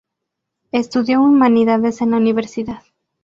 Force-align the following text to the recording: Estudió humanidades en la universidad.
Estudió 0.71 1.21
humanidades 1.21 2.01
en 2.01 2.09
la 2.09 2.17
universidad. 2.17 2.81